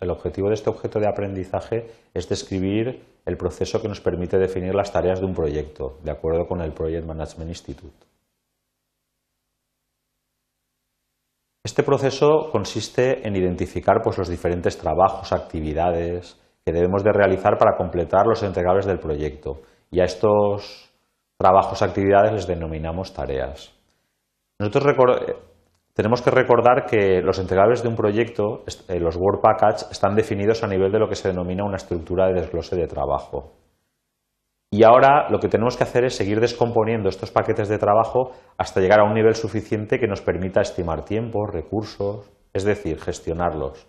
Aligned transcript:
El 0.00 0.10
objetivo 0.10 0.48
de 0.48 0.54
este 0.54 0.70
objeto 0.70 0.98
de 0.98 1.08
aprendizaje 1.08 1.86
es 2.14 2.28
describir 2.28 3.04
el 3.24 3.36
proceso 3.36 3.82
que 3.82 3.88
nos 3.88 4.00
permite 4.00 4.38
definir 4.38 4.74
las 4.74 4.92
tareas 4.92 5.20
de 5.20 5.26
un 5.26 5.34
proyecto, 5.34 5.98
de 6.02 6.12
acuerdo 6.12 6.46
con 6.46 6.60
el 6.60 6.72
Project 6.72 7.06
Management 7.06 7.50
Institute. 7.50 8.06
Este 11.64 11.82
proceso 11.82 12.48
consiste 12.50 13.26
en 13.26 13.36
identificar 13.36 14.00
pues, 14.02 14.16
los 14.16 14.28
diferentes 14.28 14.78
trabajos, 14.78 15.32
actividades 15.32 16.40
que 16.64 16.72
debemos 16.72 17.02
de 17.02 17.12
realizar 17.12 17.58
para 17.58 17.76
completar 17.76 18.26
los 18.26 18.42
entregables 18.42 18.86
del 18.86 18.98
proyecto 18.98 19.62
y 19.90 20.00
a 20.00 20.04
estos 20.04 20.90
trabajos, 21.36 21.82
actividades 21.82 22.32
les 22.32 22.46
denominamos 22.46 23.12
tareas. 23.12 23.72
Nosotros 24.58 24.84
tenemos 25.96 26.20
que 26.20 26.30
recordar 26.30 26.84
que 26.84 27.22
los 27.22 27.38
entregables 27.38 27.82
de 27.82 27.88
un 27.88 27.96
proyecto, 27.96 28.64
eh, 28.86 29.00
los 29.00 29.16
Work 29.16 29.40
Package, 29.40 29.86
están 29.90 30.14
definidos 30.14 30.62
a 30.62 30.66
nivel 30.66 30.92
de 30.92 30.98
lo 30.98 31.08
que 31.08 31.14
se 31.14 31.28
denomina 31.28 31.64
una 31.64 31.78
estructura 31.78 32.26
de 32.26 32.34
desglose 32.34 32.76
de 32.76 32.86
trabajo. 32.86 33.54
Y 34.70 34.84
ahora 34.84 35.30
lo 35.30 35.38
que 35.38 35.48
tenemos 35.48 35.74
que 35.78 35.84
hacer 35.84 36.04
es 36.04 36.14
seguir 36.14 36.38
descomponiendo 36.38 37.08
estos 37.08 37.30
paquetes 37.30 37.70
de 37.70 37.78
trabajo 37.78 38.32
hasta 38.58 38.80
llegar 38.80 39.00
a 39.00 39.04
un 39.04 39.14
nivel 39.14 39.34
suficiente 39.36 39.98
que 39.98 40.06
nos 40.06 40.20
permita 40.20 40.60
estimar 40.60 41.02
tiempos, 41.02 41.48
recursos, 41.50 42.30
es 42.52 42.64
decir, 42.64 43.00
gestionarlos. 43.00 43.88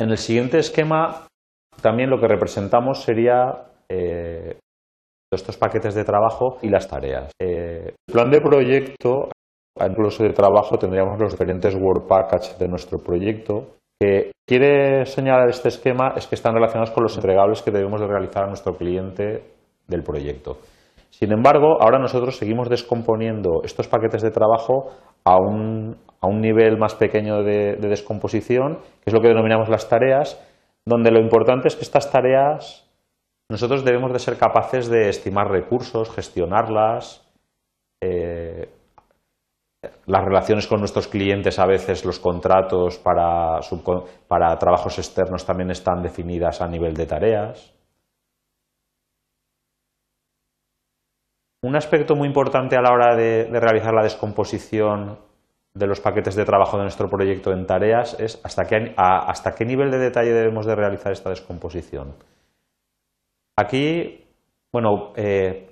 En 0.00 0.10
el 0.10 0.18
siguiente 0.18 0.58
esquema 0.58 1.28
también 1.80 2.10
lo 2.10 2.18
que 2.18 2.26
representamos 2.26 3.04
sería 3.04 3.70
eh, 3.88 4.58
estos 5.32 5.56
paquetes 5.56 5.94
de 5.94 6.02
trabajo 6.02 6.58
y 6.60 6.70
las 6.70 6.88
tareas. 6.88 7.30
Eh, 7.40 7.94
el 8.08 8.12
plan 8.12 8.30
de 8.32 8.40
proyecto 8.40 9.28
incluso 9.88 10.22
de 10.22 10.30
trabajo 10.30 10.76
tendríamos 10.78 11.18
los 11.18 11.32
diferentes 11.32 11.74
Work 11.74 12.06
Package 12.06 12.58
de 12.58 12.68
nuestro 12.68 12.98
proyecto. 12.98 13.76
Que 13.98 14.32
quiere 14.46 15.04
señalar 15.04 15.48
este 15.48 15.68
esquema 15.68 16.14
es 16.16 16.26
que 16.26 16.34
están 16.34 16.54
relacionados 16.54 16.90
con 16.90 17.02
los 17.02 17.16
entregables 17.16 17.62
que 17.62 17.70
debemos 17.70 18.00
de 18.00 18.06
realizar 18.06 18.44
a 18.44 18.48
nuestro 18.48 18.74
cliente 18.74 19.44
del 19.86 20.02
proyecto. 20.02 20.58
Sin 21.10 21.32
embargo, 21.32 21.76
ahora 21.80 21.98
nosotros 21.98 22.36
seguimos 22.36 22.68
descomponiendo 22.68 23.60
estos 23.64 23.88
paquetes 23.88 24.22
de 24.22 24.30
trabajo 24.30 24.90
a 25.24 25.36
un, 25.36 25.96
nivel 26.40 26.78
más 26.78 26.94
pequeño 26.94 27.42
de, 27.42 27.76
de, 27.76 27.88
descomposición, 27.88 28.78
que 29.02 29.10
es 29.10 29.12
lo 29.12 29.20
que 29.20 29.28
denominamos 29.28 29.68
las 29.68 29.88
tareas, 29.88 30.40
donde 30.86 31.10
lo 31.10 31.20
importante 31.20 31.68
es 31.68 31.76
que 31.76 31.82
estas 31.82 32.10
tareas 32.10 32.88
nosotros 33.50 33.84
debemos 33.84 34.12
de 34.12 34.20
ser 34.20 34.38
capaces 34.38 34.88
de 34.88 35.08
estimar 35.08 35.50
recursos, 35.50 36.08
gestionarlas, 36.10 37.28
eh, 38.00 38.68
las 40.06 40.24
relaciones 40.24 40.66
con 40.66 40.80
nuestros 40.80 41.08
clientes, 41.08 41.58
a 41.58 41.66
veces 41.66 42.04
los 42.04 42.18
contratos 42.18 42.98
para, 42.98 43.60
trabajos 44.58 44.98
externos 44.98 45.44
también 45.44 45.70
están 45.70 46.02
definidas 46.02 46.60
a 46.60 46.68
nivel 46.68 46.94
de 46.94 47.06
tareas. 47.06 47.74
Un 51.62 51.76
aspecto 51.76 52.16
muy 52.16 52.26
importante 52.26 52.76
a 52.76 52.82
la 52.82 52.92
hora 52.92 53.14
de, 53.14 53.48
realizar 53.50 53.92
la 53.92 54.02
descomposición 54.02 55.18
de 55.74 55.86
los 55.86 56.00
paquetes 56.00 56.34
de 56.34 56.44
trabajo 56.44 56.76
de 56.76 56.84
nuestro 56.84 57.08
proyecto 57.08 57.52
en 57.52 57.66
tareas 57.66 58.18
es 58.18 58.40
hasta 58.44 58.64
qué, 58.64 58.94
hasta 58.96 59.54
qué 59.54 59.64
nivel 59.64 59.90
de 59.90 59.98
detalle 59.98 60.32
debemos 60.32 60.66
de 60.66 60.74
realizar 60.74 61.12
esta 61.12 61.30
descomposición. 61.30 62.14
Aquí, 63.56 64.26
bueno, 64.72 65.12
eh, 65.16 65.69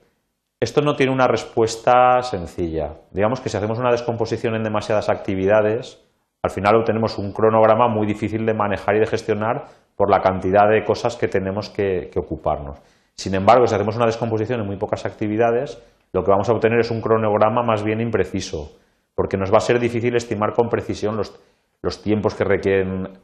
esto 0.61 0.81
no 0.81 0.97
tiene 0.97 1.13
una 1.13 1.29
respuesta 1.29 2.21
sencilla. 2.23 2.95
Digamos 3.13 3.41
que 3.41 3.49
si 3.49 3.57
hacemos 3.57 3.79
una 3.79 3.93
descomposición 3.93 4.57
en 4.57 4.65
demasiadas 4.65 5.09
actividades, 5.09 6.05
al 6.43 6.51
final 6.51 6.75
obtenemos 6.77 7.17
un 7.19 7.33
cronograma 7.33 7.89
muy 7.89 8.07
difícil 8.07 8.45
de 8.45 8.55
manejar 8.55 8.97
y 8.97 9.01
de 9.01 9.07
gestionar 9.07 9.67
por 9.95 10.11
la 10.11 10.21
cantidad 10.21 10.69
de 10.69 10.85
cosas 10.85 11.17
que 11.17 11.29
tenemos 11.29 11.71
que, 11.71 12.11
ocuparnos. 12.17 12.79
Sin 13.15 13.35
embargo, 13.35 13.67
si 13.67 13.75
hacemos 13.75 13.97
una 13.97 14.07
descomposición 14.07 14.61
en 14.61 14.67
muy 14.67 14.77
pocas 14.77 15.07
actividades, 15.07 15.81
lo 16.13 16.23
que 16.25 16.31
vamos 16.31 16.49
a 16.49 16.53
obtener 16.53 16.81
es 16.81 16.91
un 16.91 17.01
cronograma 17.01 17.63
más 17.63 17.85
bien 17.85 18.01
impreciso, 18.01 18.79
porque 19.15 19.37
nos 19.37 19.53
va 19.53 19.59
a 19.59 19.61
ser 19.61 19.79
difícil 19.79 20.17
estimar 20.17 20.55
con 20.55 20.69
precisión 20.69 21.17
los, 21.17 21.39
los 21.83 22.03
tiempos 22.03 22.35
que 22.35 22.45
requieren 22.45 23.19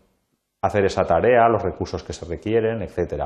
hacer 0.63 0.85
esa 0.85 1.05
tarea, 1.05 1.49
los 1.49 1.63
recursos 1.63 2.03
que 2.03 2.13
se 2.13 2.27
requieren, 2.27 2.83
etc. 2.83 3.25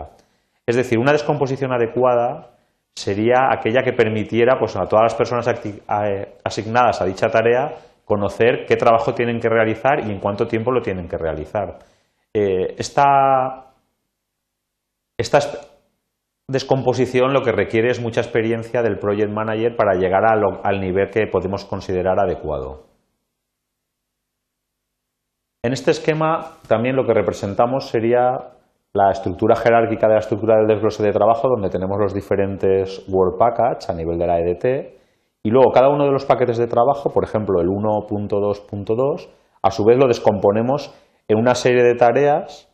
Es 0.66 0.76
decir, 0.76 0.98
una 0.98 1.12
descomposición 1.12 1.72
adecuada 1.72 2.57
sería 2.98 3.48
aquella 3.50 3.82
que 3.82 3.92
permitiera 3.92 4.58
pues, 4.58 4.76
a 4.76 4.86
todas 4.86 5.04
las 5.04 5.14
personas 5.14 5.48
asignadas 6.44 7.00
a 7.00 7.04
dicha 7.04 7.28
tarea 7.28 7.76
conocer 8.04 8.64
qué 8.66 8.76
trabajo 8.76 9.14
tienen 9.14 9.38
que 9.38 9.48
realizar 9.48 10.00
y 10.00 10.10
en 10.10 10.18
cuánto 10.18 10.46
tiempo 10.46 10.72
lo 10.72 10.80
tienen 10.80 11.06
que 11.08 11.18
realizar. 11.18 11.78
Eh, 12.34 12.74
esta, 12.78 13.66
descomposición 16.48 17.34
lo 17.34 17.42
que 17.42 17.52
requiere 17.52 17.90
es 17.90 18.00
mucha 18.00 18.22
experiencia 18.22 18.82
del 18.82 18.98
project 18.98 19.30
manager 19.30 19.76
para 19.76 19.94
llegar 19.94 20.22
al 20.24 20.80
nivel 20.80 21.10
que 21.10 21.26
podemos 21.26 21.64
considerar 21.66 22.18
adecuado. 22.18 22.86
En 25.62 25.72
este 25.72 25.90
esquema 25.90 26.52
también 26.66 26.96
lo 26.96 27.04
que 27.04 27.12
representamos 27.12 27.88
sería 27.88 28.57
la 28.98 29.12
estructura 29.12 29.54
jerárquica 29.54 30.08
de 30.08 30.14
la 30.14 30.18
estructura 30.18 30.56
del 30.56 30.66
desglose 30.66 31.04
de 31.04 31.12
trabajo, 31.12 31.48
donde 31.48 31.70
tenemos 31.70 31.98
los 32.00 32.12
diferentes 32.12 33.04
Work 33.08 33.38
Package 33.38 33.92
a 33.92 33.94
nivel 33.94 34.18
de 34.18 34.26
la 34.26 34.40
EDT, 34.40 34.64
y 35.44 35.50
luego 35.50 35.70
cada 35.70 35.88
uno 35.88 36.04
de 36.04 36.10
los 36.10 36.24
paquetes 36.24 36.58
de 36.58 36.66
trabajo, 36.66 37.10
por 37.10 37.22
ejemplo 37.22 37.60
el 37.60 37.68
1.2.2, 37.68 39.28
a 39.62 39.70
su 39.70 39.84
vez 39.84 39.98
lo 39.98 40.08
descomponemos 40.08 40.92
en 41.28 41.38
una 41.38 41.54
serie 41.54 41.84
de 41.84 41.94
tareas 41.94 42.68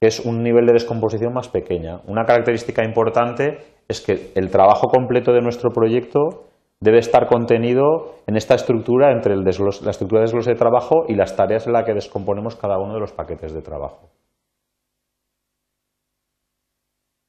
que 0.00 0.06
es 0.06 0.24
un 0.24 0.42
nivel 0.42 0.66
de 0.66 0.74
descomposición 0.74 1.32
más 1.32 1.48
pequeña. 1.48 2.00
Una 2.06 2.24
característica 2.24 2.84
importante 2.84 3.58
es 3.88 4.00
que 4.00 4.30
el 4.36 4.50
trabajo 4.50 4.86
completo 4.86 5.32
de 5.32 5.40
nuestro 5.40 5.70
proyecto 5.70 6.44
debe 6.78 6.98
estar 6.98 7.26
contenido 7.26 8.14
en 8.26 8.36
esta 8.36 8.54
estructura 8.54 9.10
entre 9.10 9.34
la 9.34 9.50
estructura 9.50 10.20
de 10.20 10.26
desglose 10.26 10.50
de 10.50 10.56
trabajo 10.56 11.06
y 11.08 11.14
las 11.14 11.34
tareas 11.34 11.66
en 11.66 11.72
las 11.72 11.84
que 11.84 11.94
descomponemos 11.94 12.54
cada 12.54 12.78
uno 12.78 12.94
de 12.94 13.00
los 13.00 13.12
paquetes 13.12 13.52
de 13.52 13.62
trabajo. 13.62 14.10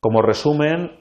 Como 0.05 0.21
resumen, 0.21 0.91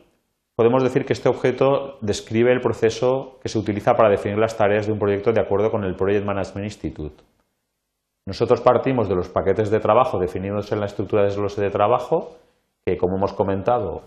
podemos 0.56 0.82
decir 0.82 1.04
que 1.04 1.12
este 1.12 1.28
objeto 1.28 1.98
describe 2.00 2.50
el 2.50 2.62
proceso 2.62 3.38
que 3.42 3.50
se 3.50 3.58
utiliza 3.58 3.92
para 3.96 4.08
definir 4.08 4.38
las 4.38 4.56
tareas 4.56 4.86
de 4.86 4.92
un 4.94 4.98
proyecto 4.98 5.30
de 5.30 5.42
acuerdo 5.42 5.70
con 5.70 5.84
el 5.84 5.94
Project 5.94 6.24
Management 6.24 6.64
Institute. 6.64 7.22
Nosotros 8.24 8.62
partimos 8.62 9.06
de 9.06 9.14
los 9.14 9.28
paquetes 9.28 9.70
de 9.70 9.78
trabajo 9.78 10.18
definidos 10.18 10.72
en 10.72 10.80
la 10.80 10.86
estructura 10.86 11.20
de 11.20 11.28
desglose 11.28 11.60
de 11.60 11.68
trabajo, 11.68 12.38
que 12.82 12.96
como 12.96 13.18
hemos 13.18 13.34
comentado 13.34 14.04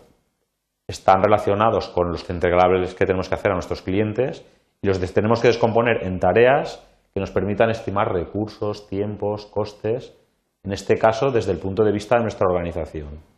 están 0.88 1.22
relacionados 1.22 1.90
con 1.90 2.10
los 2.10 2.28
entregables 2.28 2.96
que 2.96 3.06
tenemos 3.06 3.30
que 3.30 3.36
hacer 3.36 3.52
a 3.52 3.54
nuestros 3.54 3.84
clientes 3.84 4.44
y 4.82 4.88
los 4.88 5.00
tenemos 5.14 5.42
que 5.42 5.50
descomponer 5.50 6.08
en 6.08 6.18
tareas 6.18 6.84
que 7.14 7.20
nos 7.20 7.30
permitan 7.30 7.70
estimar 7.70 8.12
recursos, 8.12 8.88
tiempos, 8.88 9.46
costes, 9.46 10.18
en 10.64 10.72
este 10.72 10.98
caso 10.98 11.30
desde 11.30 11.52
el 11.52 11.60
punto 11.60 11.84
de 11.84 11.92
vista 11.92 12.16
de 12.16 12.24
nuestra 12.24 12.48
organización. 12.50 13.37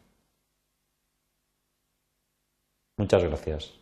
Muchas 3.00 3.24
gracias. 3.24 3.80